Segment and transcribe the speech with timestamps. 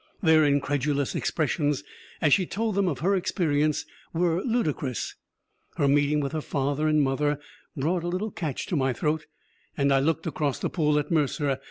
[0.23, 1.83] Their incredulous expressions
[2.21, 5.13] as she told them of her experience were ludicrous.
[5.77, 7.39] Her meeting with her father and mother
[7.77, 9.27] brought a little catch to my throat,
[9.77, 11.59] and I looked across the pool at Mercer.